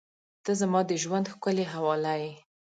[0.43, 2.33] •ته زما د ژونده ښکلي حواله یې.